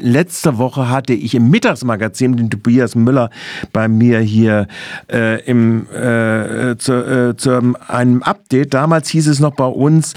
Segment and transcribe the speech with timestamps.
[0.00, 3.30] Letzte Woche hatte ich im Mittagsmagazin den Tobias Müller
[3.72, 4.66] bei mir hier
[5.10, 8.74] äh, im, äh, zu, äh, zu einem Update.
[8.74, 10.14] Damals hieß es noch bei uns,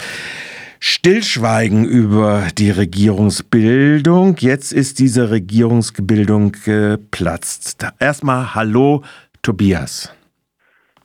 [0.79, 4.35] Stillschweigen über die Regierungsbildung.
[4.37, 7.85] Jetzt ist diese Regierungsbildung geplatzt.
[7.99, 9.03] Erstmal Hallo,
[9.41, 10.11] Tobias.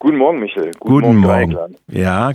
[0.00, 0.70] Guten Morgen, Michael.
[0.80, 1.52] Guten, Guten Morgen.
[1.52, 1.76] Morgen.
[1.88, 2.32] Ja,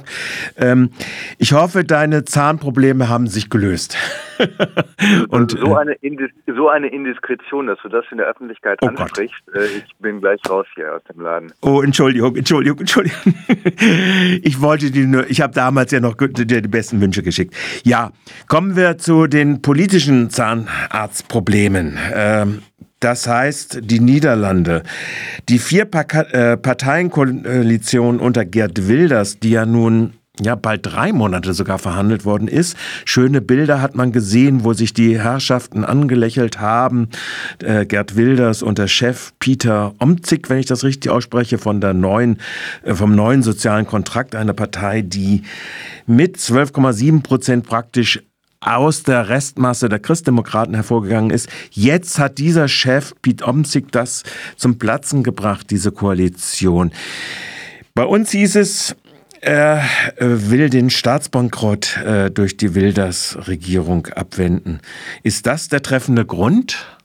[0.55, 0.91] ähm,
[1.39, 3.97] ich hoffe, deine Zahnprobleme haben sich gelöst.
[5.29, 9.41] Und so eine, Indis so eine Indiskretion, dass du das in der Öffentlichkeit oh ansprichst.
[9.55, 11.53] Äh, ich bin gleich raus hier aus dem Laden.
[11.63, 13.33] Oh, Entschuldigung, Entschuldigung, Entschuldigung.
[14.43, 17.55] ich wollte dir nur, ich habe damals ja noch dir die besten Wünsche geschickt.
[17.83, 18.11] Ja,
[18.47, 21.97] kommen wir zu den politischen Zahnarztproblemen.
[22.13, 22.61] Ähm,
[23.05, 24.81] das heißt, die Niederlande,
[25.47, 26.57] die vier äh,
[28.19, 32.75] unter Gerd Wilders, die ja nun ja, bald drei Monate sogar verhandelt worden ist.
[33.05, 37.09] Schöne Bilder hat man gesehen, wo sich die Herrschaften angelächelt haben.
[37.63, 41.93] Äh, Gerd Wilders und der Chef Peter Omzig, wenn ich das richtig ausspreche, von der
[41.93, 42.39] neuen,
[42.83, 45.43] äh, vom neuen sozialen Kontrakt, einer Partei, die
[46.07, 48.19] mit 12,7 Prozent praktisch
[48.65, 51.49] aus der Restmasse der Christdemokraten hervorgegangen ist.
[51.71, 54.23] Jetzt hat dieser Chef, Piet Omzig, das
[54.55, 56.91] zum Platzen gebracht, diese Koalition.
[57.93, 58.95] Bei uns hieß es,
[59.41, 59.83] er
[60.17, 64.79] will den Staatsbankrott äh, durch die Wilders-Regierung abwenden.
[65.23, 66.97] Ist das der treffende Grund?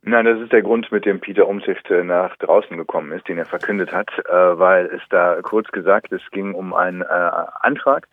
[0.00, 3.36] Nein, das ist der Grund, mit dem Peter Umsicht äh, nach draußen gekommen ist, den
[3.36, 8.08] er verkündet hat, äh, weil es da kurz gesagt, es ging um einen Antrag,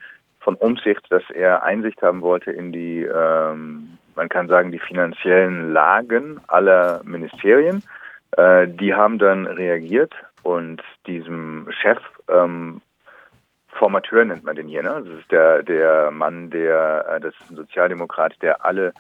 [0.46, 5.74] von Umsicht, dass er Einsicht haben wollte in die, ähm, man kann sagen, die finanziellen
[5.74, 7.84] Lagen aller Ministerien.
[8.38, 11.98] Äh, die haben dann reagiert und diesem Chef,
[12.30, 12.82] ähm,
[13.70, 15.04] Formateur nennt man den hier, ne?
[15.04, 18.94] Das ist der, der Mann, der, äh, das ist ein Sozialdemokrat, der alle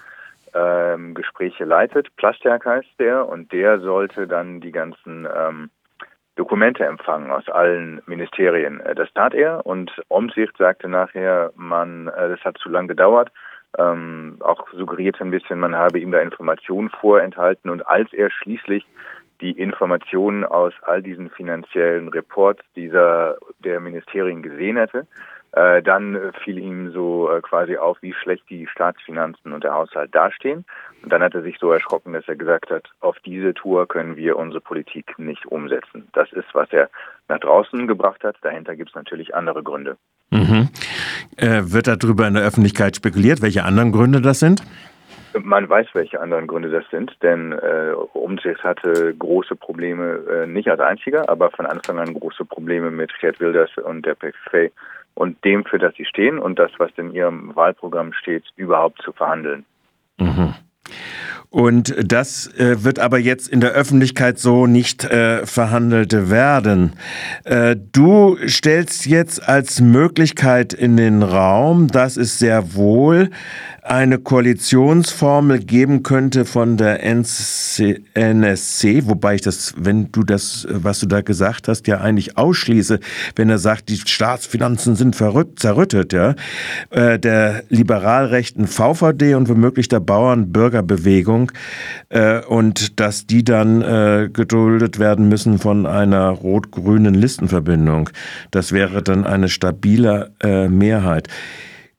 [0.54, 2.14] ähm, Gespräche leitet.
[2.18, 5.70] Plasterk heißt der und der sollte dann die ganzen ähm,
[6.36, 8.80] Dokumente empfangen aus allen Ministerien.
[8.82, 13.32] Äh, das tat er und Omsicht sagte nachher, man, äh, das hat zu lang gedauert.
[13.78, 18.86] Ähm, auch suggeriert ein bisschen, man habe ihm da Informationen vorenthalten und als er schließlich
[19.42, 25.08] die Informationen aus all diesen finanziellen Reports dieser der Ministerien gesehen hätte,
[25.56, 30.14] äh, dann fiel ihm so äh, quasi auf, wie schlecht die Staatsfinanzen und der Haushalt
[30.14, 30.66] dastehen.
[31.02, 34.18] Und dann hat er sich so erschrocken, dass er gesagt hat, auf diese Tour können
[34.18, 36.10] wir unsere Politik nicht umsetzen.
[36.12, 36.90] Das ist, was er
[37.30, 38.36] nach draußen gebracht hat.
[38.42, 39.96] Dahinter gibt es natürlich andere Gründe.
[40.32, 40.68] Mhm.
[41.38, 44.62] Äh, wird darüber in der Öffentlichkeit spekuliert, welche anderen Gründe das sind?
[45.42, 50.70] Man weiß, welche anderen Gründe das sind, denn äh, Umsicht hatte große Probleme, äh, nicht
[50.70, 54.72] als einziger, aber von Anfang an große Probleme mit Gerd Wilders und der PVV
[55.16, 59.12] und dem, für das sie stehen und das, was in ihrem Wahlprogramm steht, überhaupt zu
[59.12, 59.66] verhandeln.
[60.20, 60.54] Mhm.
[61.56, 66.94] Und das äh, wird aber jetzt in der Öffentlichkeit so nicht äh, verhandelt werden.
[67.46, 73.30] Äh, du stellst jetzt als Möglichkeit in den Raum, dass es sehr wohl
[73.86, 81.00] eine Koalitionsformel geben könnte von der NC, NSC, wobei ich das, wenn du das, was
[81.02, 83.00] du da gesagt hast, ja eigentlich ausschließe,
[83.36, 86.34] wenn er sagt, die Staatsfinanzen sind verrückt, zerrüttet, ja,
[86.90, 90.00] äh, der liberalrechten VVD und womöglich der
[90.76, 91.52] Bauern-Bürgerbewegung
[92.10, 98.10] äh, und dass die dann äh, geduldet werden müssen von einer rot-grünen Listenverbindung.
[98.52, 101.28] Das wäre dann eine stabile äh, Mehrheit.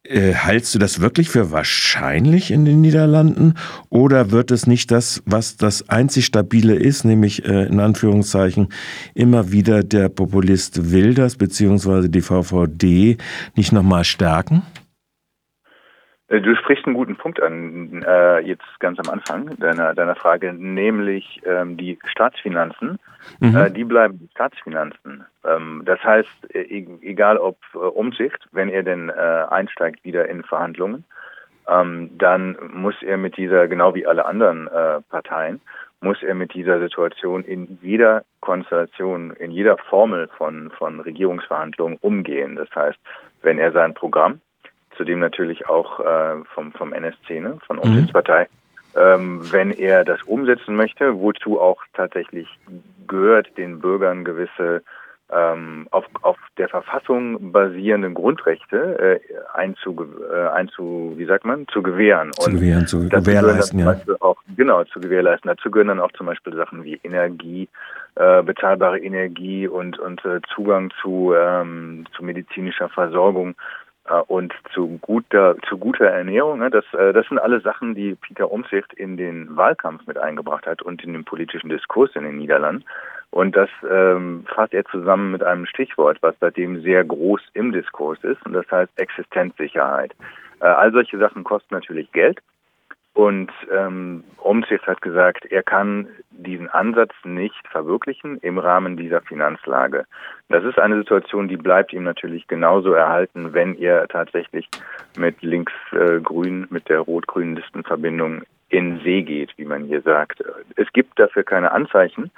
[0.04, 3.54] Äh, hältst du das wirklich für wahrscheinlich in den Niederlanden
[3.90, 8.68] oder wird es nicht das, was das einzig Stabile ist, nämlich äh, in Anführungszeichen
[9.14, 12.08] immer wieder der Populist Wilders bzw.
[12.08, 13.16] die VVD
[13.56, 14.62] nicht nochmal stärken?
[16.28, 20.52] Äh, du sprichst einen guten Punkt an, äh, jetzt ganz am Anfang deiner, deiner Frage,
[20.52, 22.98] nämlich ähm, die Staatsfinanzen.
[23.40, 23.56] Mhm.
[23.56, 25.24] Äh, die bleiben die Staatsfinanzen.
[25.44, 29.12] Ähm, das heißt, äh, e egal ob äh, Umsicht, wenn er denn äh,
[29.50, 31.04] einsteigt wieder in Verhandlungen,
[31.68, 35.60] ähm, dann muss er mit dieser, genau wie alle anderen äh, Parteien,
[36.00, 42.56] muss er mit dieser Situation in jeder Konstellation, in jeder Formel von, von Regierungsverhandlungen umgehen.
[42.56, 42.98] Das heißt,
[43.42, 44.40] wenn er sein Programm
[44.96, 48.48] zudem natürlich auch äh, vom, vom NSC, ne, von Umsichtspartei,
[48.94, 49.00] mhm.
[49.00, 52.48] ähm, wenn er das umsetzen möchte, wozu auch tatsächlich
[53.06, 54.82] gehört, den Bürgern gewisse
[55.32, 59.20] ähm, auf, auf der Verfassung basierenden Grundrechte äh,
[59.54, 62.32] einzu, äh, einzu, wie sagt man, zu gewähren.
[62.32, 63.96] Zu gewähren, zu gewährleisten, ja.
[64.20, 65.48] Auch, genau, zu gewährleisten.
[65.48, 67.68] Dazu gehören dann auch zum Beispiel Sachen wie Energie,
[68.14, 73.56] äh, bezahlbare Energie und, und äh, Zugang zu, ähm, zu medizinischer Versorgung
[74.26, 76.58] und zu guter, zu guter Ernährung.
[76.58, 76.70] Ne?
[76.70, 80.82] Das, äh, das sind alle Sachen, die Peter Umzicht in den Wahlkampf mit eingebracht hat
[80.82, 82.84] und in den politischen Diskurs in den Niederlanden.
[83.30, 88.22] Und das ähm, fasst er zusammen mit einem Stichwort, was seitdem sehr groß im Diskurs
[88.22, 90.12] ist, und das heißt Existenzsicherheit.
[90.60, 92.40] Äh, all solche Sachen kosten natürlich Geld.
[93.16, 100.04] Und ähm, Omtzigt hat gesagt, er kann diesen Ansatz nicht verwirklichen im Rahmen dieser Finanzlage.
[100.50, 104.68] Das ist eine Situation, die bleibt ihm natürlich genauso erhalten, wenn er tatsächlich
[105.16, 110.44] mit links-grün, äh, mit der rot-grünen Listenverbindung in See geht, wie man hier sagt.
[110.76, 112.30] Es gibt dafür keine Anzeichen.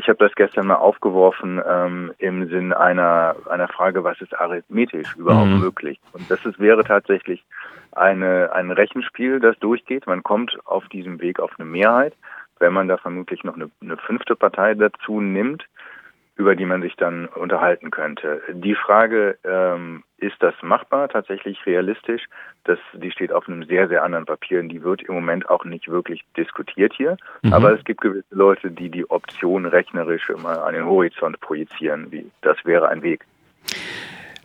[0.00, 5.14] Ich habe das gestern mal aufgeworfen ähm, im Sinn einer einer Frage, was ist arithmetisch
[5.14, 5.60] überhaupt mhm.
[5.60, 6.00] möglich?
[6.14, 7.44] Und das ist, wäre tatsächlich
[7.92, 10.06] eine, ein Rechenspiel, das durchgeht.
[10.06, 12.14] Man kommt auf diesem Weg auf eine Mehrheit.
[12.58, 15.66] Wenn man da vermutlich noch eine, eine fünfte Partei dazu nimmt,
[16.40, 18.40] über die man sich dann unterhalten könnte.
[18.48, 22.22] Die Frage, ähm, ist das machbar, tatsächlich realistisch?
[22.64, 25.66] Das, die steht auf einem sehr, sehr anderen Papier und die wird im Moment auch
[25.66, 27.18] nicht wirklich diskutiert hier.
[27.42, 27.52] Mhm.
[27.52, 32.10] Aber es gibt gewisse Leute, die die Option rechnerisch immer an den Horizont projizieren.
[32.10, 33.26] Wie, das wäre ein Weg.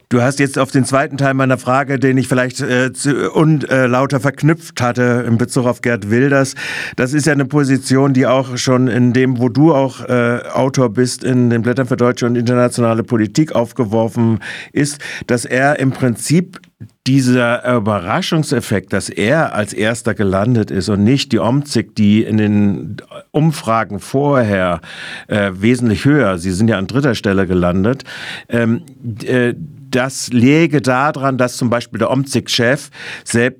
[0.10, 3.70] Du hast jetzt auf den zweiten Teil meiner Frage, den ich vielleicht äh, zu, und
[3.70, 6.56] äh, lauter verknüpft hatte in Bezug auf Gerd Wilders.
[6.96, 10.90] Das ist ja eine Position, die auch schon in dem, wo du auch äh, Autor
[10.90, 14.40] bist, in den Blättern für deutsche und internationale Politik aufgeworfen
[14.74, 16.60] ist, dass er im Prinzip
[17.08, 22.98] dieser Überraschungseffekt, dass er als erster gelandet ist und nicht die Omzig, die in den
[23.32, 24.82] Umfragen vorher
[25.28, 28.04] äh, wesentlich höher, sie sind ja an dritter Stelle gelandet,
[28.50, 28.84] ähm,
[29.24, 29.54] äh,
[29.96, 32.90] das läge daran, dass zum Beispiel der Omzig-Chef,
[33.34, 33.52] äh,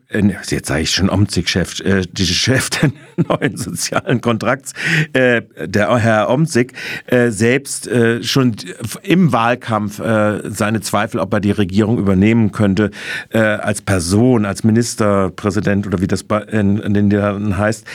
[0.48, 2.92] jetzt sage ich schon Omzig-Chef, äh, die Chef des
[3.28, 4.74] neuen sozialen Kontrakts,
[5.14, 6.74] äh, der Herr Omzig,
[7.08, 8.56] äh, selbst äh, schon
[9.04, 12.92] im Wahlkampf äh, seine Zweifel, ob er die Regierung übernehmen könnte,
[13.30, 17.86] äh, als Person, als Ministerpräsident oder wie das in, in den Niederlanden heißt,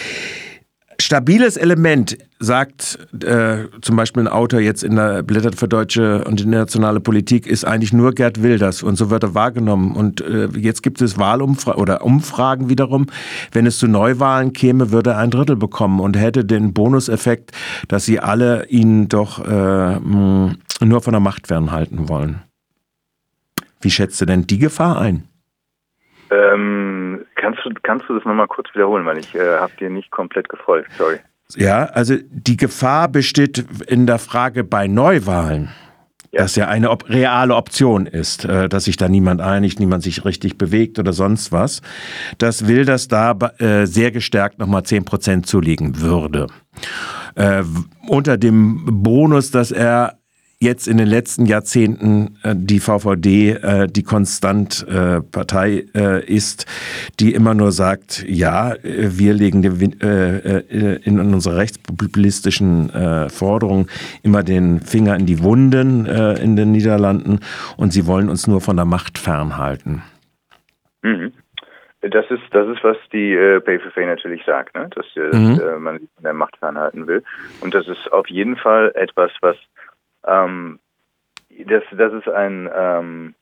[1.01, 6.41] stabiles Element, sagt äh, zum Beispiel ein Autor jetzt in der Blätter für deutsche und
[6.41, 9.93] internationale Politik, ist eigentlich nur Gerd Wilders und so wird er wahrgenommen.
[9.93, 13.07] Und äh, jetzt gibt es Wahlumfragen oder Umfragen wiederum.
[13.53, 17.53] Wenn es zu Neuwahlen käme, würde er ein Drittel bekommen und hätte den Bonuseffekt,
[17.89, 22.43] dass sie alle ihn doch äh, nur von der Macht fernhalten wollen.
[23.81, 25.25] Wie schätzt du denn die Gefahr ein?
[26.31, 27.10] Ähm,
[27.51, 30.49] kannst du kannst du das nochmal kurz wiederholen, weil ich äh, habe dir nicht komplett
[30.49, 30.91] gefolgt.
[30.97, 31.19] Sorry.
[31.57, 35.71] Ja, also die Gefahr besteht in der Frage bei Neuwahlen.
[36.33, 36.43] Ja.
[36.43, 40.25] Das ja eine op reale Option ist, äh, dass sich da niemand einigt, niemand sich
[40.25, 41.83] richtig bewegt oder sonst was.
[42.39, 46.47] Das will, dass da äh, sehr gestärkt nochmal 10 Prozent zulegen würde.
[47.35, 47.65] Äh,
[48.07, 50.20] unter dem Bonus, dass er
[50.63, 56.67] jetzt in den letzten Jahrzehnten äh, die VVD äh, die konstant äh, Partei äh, ist,
[57.19, 62.91] die immer nur sagt, ja, wir legen äh, äh, in unserer rechtspopulistischen
[63.31, 63.87] Forderungen
[64.23, 67.41] immer den Finger in die Wunden in den Niederlanden
[67.77, 70.03] und sie wollen uns nur von der Macht fernhalten.
[71.03, 71.33] Mhm.
[72.03, 74.89] Das ist, das ist, was die äh, PVV natürlich sagt, ne?
[74.95, 75.59] dass, mhm.
[75.59, 77.23] dass man von der Macht fernhalten will.
[77.61, 79.57] Und das ist auf jeden Fall etwas, was
[80.27, 80.79] ähm,
[81.67, 83.35] das, das ist ein, ähm,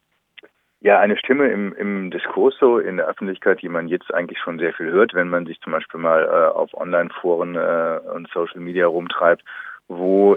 [0.81, 4.59] ja, eine Stimme im, im Diskurs so in der Öffentlichkeit, die man jetzt eigentlich schon
[4.59, 8.61] sehr viel hört, wenn man sich zum Beispiel mal äh, auf Online-Foren äh, und Social
[8.61, 9.43] Media rumtreibt,
[9.89, 10.37] wo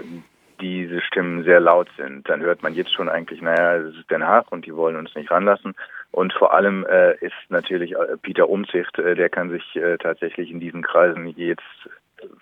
[0.60, 2.28] diese Stimmen sehr laut sind.
[2.28, 5.14] Dann hört man jetzt schon eigentlich, naja, es ist Den Haag und die wollen uns
[5.14, 5.74] nicht ranlassen.
[6.12, 10.50] Und vor allem äh, ist natürlich äh, Peter Umzicht, äh, der kann sich äh, tatsächlich
[10.50, 11.62] in diesen Kreisen jetzt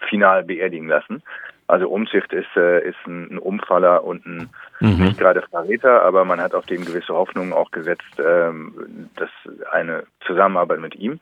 [0.09, 1.23] final beerdigen lassen.
[1.71, 4.51] Also Umzicht ist, äh, ist ein, ein Umfaller und ein
[4.81, 5.05] mhm.
[5.05, 9.31] nicht gerade Verräter, aber man hat auf den gewisse Hoffnungen auch gesetzt, ähm, dass
[9.71, 11.21] eine Zusammenarbeit mit ihm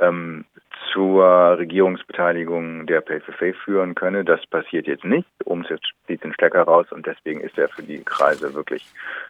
[0.00, 0.46] ähm,
[0.92, 4.24] zur Regierungsbeteiligung der PFF führen könne.
[4.24, 5.28] Das passiert jetzt nicht.
[5.44, 8.86] Umzicht zieht den Stecker raus und deswegen ist er für die Kreise wirklich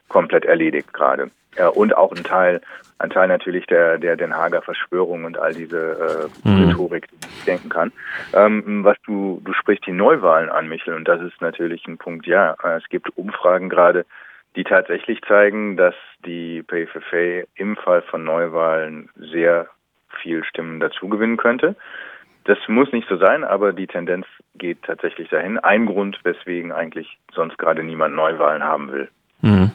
[0.09, 1.31] komplett erledigt gerade.
[1.57, 2.61] Ja, und auch ein Teil,
[2.99, 6.69] ein Teil natürlich der, der Den Hager Verschwörung und all diese äh, mhm.
[6.69, 7.93] Rhetorik, die ich denken kann.
[8.33, 12.27] Ähm, was du, du sprichst die Neuwahlen an, Michel, und das ist natürlich ein Punkt,
[12.27, 14.05] ja, es gibt Umfragen gerade,
[14.57, 15.95] die tatsächlich zeigen, dass
[16.25, 19.67] die PFF im Fall von Neuwahlen sehr
[20.23, 21.77] viel Stimmen dazu gewinnen könnte.
[22.45, 25.59] Das muss nicht so sein, aber die Tendenz geht tatsächlich dahin.
[25.59, 29.09] Ein Grund, weswegen eigentlich sonst gerade niemand Neuwahlen haben will.
[29.41, 29.73] Mhm.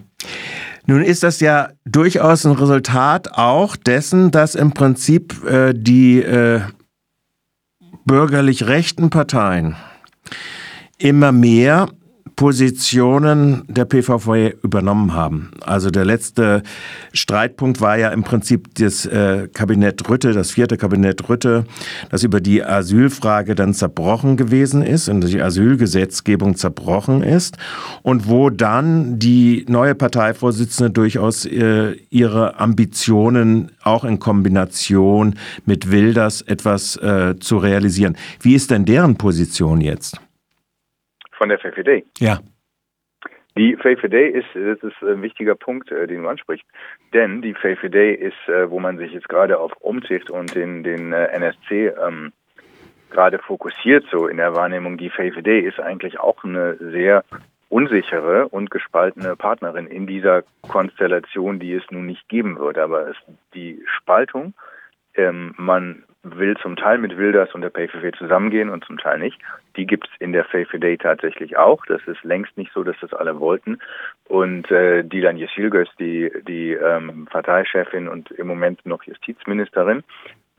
[0.90, 6.62] Nun ist das ja durchaus ein Resultat auch dessen, dass im Prinzip äh, die äh,
[8.06, 9.76] bürgerlich rechten Parteien
[10.98, 11.90] immer mehr
[12.40, 15.52] Positionen der PVV übernommen haben.
[15.60, 16.64] Also der letzte
[17.12, 21.66] Streitpunkt war ja im Prinzip das äh, Kabinett Rütte, das vierte Kabinett Rütte,
[22.10, 27.58] das über die Asylfrage dann zerbrochen gewesen ist und die Asylgesetzgebung zerbrochen ist
[28.04, 36.42] und wo dann die neue Parteivorsitzende durchaus äh, ihre Ambitionen auch in Kombination mit Wilders
[36.42, 38.16] etwas äh, zu realisieren.
[38.40, 40.22] Wie ist denn deren Position jetzt?
[41.40, 42.04] Von der VVD?
[42.20, 42.40] Ja.
[43.58, 46.68] Die VVD ist, das ist ein wichtiger Punkt, äh, den du ansprichst,
[47.14, 51.14] denn die VVD ist, äh, wo man sich jetzt gerade auf Umzicht und den, den
[51.14, 52.34] äh, NSC ähm,
[53.10, 57.24] gerade fokussiert, so in der Wahrnehmung, die VVD ist eigentlich auch eine sehr
[57.70, 62.78] unsichere und gespaltene Partnerin in dieser Konstellation, die es nun nicht geben wird.
[62.78, 63.16] Aber es,
[63.54, 64.54] die Spaltung,
[65.16, 69.40] ähm, man will zum Teil mit Wilders und der PVV zusammengehen und zum Teil nicht.
[69.78, 71.86] Die gibt es in der VVD tatsächlich auch.
[71.86, 73.80] Das ist längst nicht so, dass das alle wollten.
[74.26, 80.04] Und äh, Dilan Yeşilgöz, die, die ähm, Parteichefin und im Moment noch Justizministerin,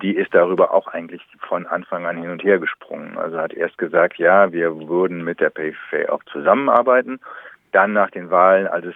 [0.01, 3.19] die ist darüber auch eigentlich von Anfang an hin und her gesprungen.
[3.19, 7.21] Also hat erst gesagt, ja, wir würden mit der PVV auch zusammenarbeiten.
[7.73, 8.95] Dann nach den Wahlen, als es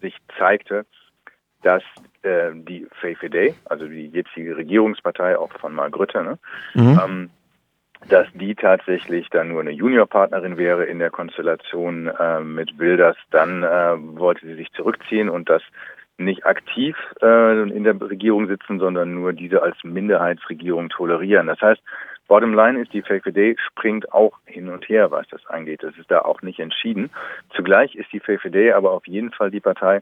[0.00, 0.86] sich zeigte,
[1.62, 1.82] dass
[2.24, 6.38] äh, die VVD, also die jetzige Regierungspartei auch von Mark Rutte, ne,
[6.74, 7.00] mhm.
[7.04, 7.30] ähm,
[8.08, 13.62] dass die tatsächlich dann nur eine Juniorpartnerin wäre in der Konstellation äh, mit Wilders, dann
[13.62, 15.62] äh, wollte sie sich zurückziehen und das
[16.18, 21.46] nicht aktiv äh, in der Regierung sitzen, sondern nur diese als Minderheitsregierung tolerieren.
[21.48, 21.82] Das heißt,
[22.28, 25.82] Bottom line ist, die VVD springt auch hin und her, was das angeht.
[25.82, 27.10] Das ist da auch nicht entschieden.
[27.54, 30.00] Zugleich ist die VVD aber auf jeden Fall die Partei,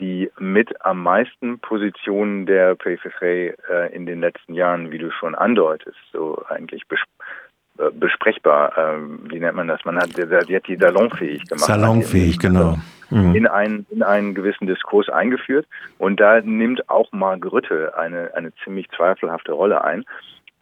[0.00, 3.54] die mit am meisten Positionen der PVV äh,
[3.92, 7.00] in den letzten Jahren, wie du schon andeutest, so eigentlich bes
[7.78, 8.98] äh, besprechbar, äh,
[9.30, 9.84] wie nennt man das?
[9.84, 11.66] Man hat, die hat die salonfähig gemacht.
[11.66, 12.76] Salonfähig, genau.
[13.10, 13.34] Mhm.
[13.34, 15.66] In, einen, in einen gewissen Diskurs eingeführt.
[15.96, 20.04] Und da nimmt auch Mark Rütte eine, eine ziemlich zweifelhafte Rolle ein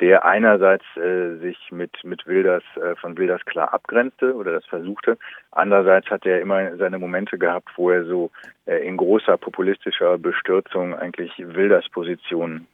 [0.00, 5.18] der einerseits äh, sich mit mit Wilders äh, von Wilders klar abgrenzte oder das versuchte,
[5.50, 8.30] andererseits hat er immer seine Momente gehabt, wo er so
[8.66, 12.66] äh, in großer populistischer Bestürzung eigentlich Wilders Position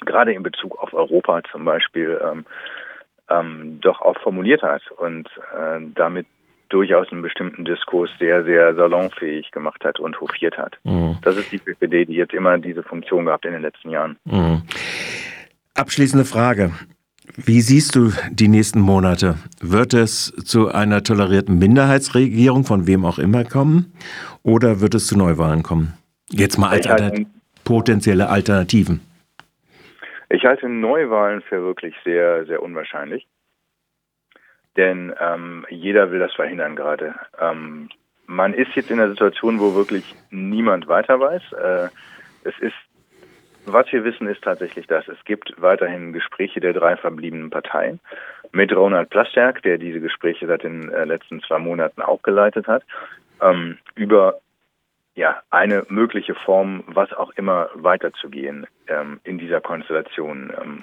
[0.00, 2.44] gerade in Bezug auf Europa zum Beispiel ähm,
[3.28, 6.26] ähm, doch auch formuliert hat und äh, damit
[6.68, 10.76] durchaus einen bestimmten Diskurs sehr, sehr salonfähig gemacht hat und hofiert hat.
[10.84, 11.16] Mhm.
[11.22, 14.16] Das ist die PPD, die jetzt immer diese Funktion gehabt in den letzten Jahren.
[14.24, 14.62] Mhm.
[15.76, 16.72] Abschließende Frage.
[17.36, 19.34] Wie siehst du die nächsten Monate?
[19.60, 23.92] Wird es zu einer tolerierten Minderheitsregierung von wem auch immer kommen
[24.42, 25.92] oder wird es zu Neuwahlen kommen?
[26.30, 27.26] Jetzt mal als Altern
[27.64, 29.00] potenzielle Alternativen.
[30.30, 33.26] Ich halte Neuwahlen für wirklich sehr, sehr unwahrscheinlich.
[34.78, 37.14] Denn ähm, jeder will das verhindern gerade.
[37.38, 37.90] Ähm,
[38.26, 41.42] man ist jetzt in einer Situation, wo wirklich niemand weiter weiß.
[41.52, 41.88] Äh,
[42.44, 42.74] es ist
[43.66, 45.06] was wir wissen, ist tatsächlich das.
[45.08, 48.00] Es gibt weiterhin Gespräche der drei verbliebenen Parteien
[48.52, 52.84] mit Ronald Plasterk, der diese Gespräche seit den äh, letzten zwei Monaten auch geleitet hat,
[53.42, 54.38] ähm, über
[55.14, 60.52] ja, eine mögliche Form, was auch immer weiterzugehen ähm, in dieser Konstellation.
[60.60, 60.82] Ähm,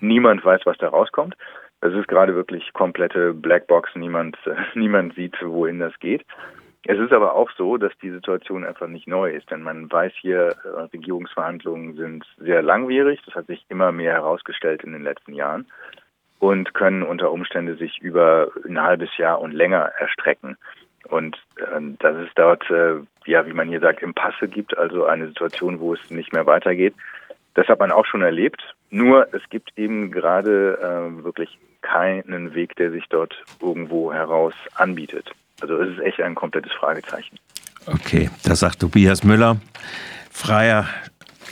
[0.00, 1.36] niemand weiß, was da rauskommt.
[1.80, 3.90] Das ist gerade wirklich komplette Blackbox.
[3.96, 6.24] Niemand, äh, niemand sieht, wohin das geht.
[6.86, 10.12] Es ist aber auch so, dass die Situation einfach nicht neu ist, denn man weiß
[10.20, 15.34] hier, äh, Regierungsverhandlungen sind sehr langwierig, das hat sich immer mehr herausgestellt in den letzten
[15.34, 15.66] Jahren
[16.38, 20.56] und können unter Umständen sich über ein halbes Jahr und länger erstrecken.
[21.08, 22.94] Und äh, dass es dort, äh,
[23.26, 26.94] ja, wie man hier sagt, Impasse gibt, also eine Situation, wo es nicht mehr weitergeht,
[27.54, 28.62] das hat man auch schon erlebt.
[28.90, 35.30] Nur es gibt eben gerade äh, wirklich keinen Weg, der sich dort irgendwo heraus anbietet.
[35.60, 37.38] Also es ist echt ein komplettes Fragezeichen.
[37.86, 39.56] Okay, das sagt Tobias Müller,
[40.30, 40.86] freier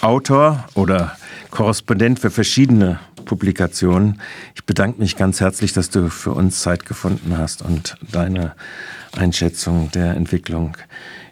[0.01, 1.17] Autor oder
[1.51, 4.21] Korrespondent für verschiedene Publikationen.
[4.55, 8.55] Ich bedanke mich ganz herzlich, dass du für uns Zeit gefunden hast und deine
[9.17, 10.77] Einschätzung der Entwicklung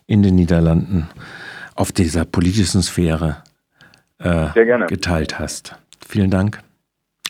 [0.07, 1.09] in den Niederlanden
[1.75, 3.43] auf dieser politischen Sphäre
[4.19, 4.49] äh,
[4.87, 5.77] geteilt hast.
[6.07, 6.61] Vielen Dank.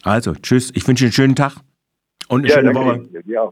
[0.02, 0.70] Also, tschüss.
[0.74, 1.56] Ich wünsche einen schönen Tag
[2.28, 3.08] und eine ja, schöne Woche.
[3.26, 3.42] Ja.